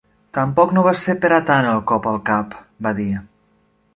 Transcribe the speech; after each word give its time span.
"Tampoc 0.35 0.71
no 0.77 0.83
va 0.87 0.93
ser 1.01 1.15
per 1.25 1.31
a 1.35 1.39
tant 1.51 1.69
el 1.73 1.83
cop 1.93 2.09
al 2.13 2.19
cap", 2.29 2.57
va 2.87 2.97
dir. 3.03 3.09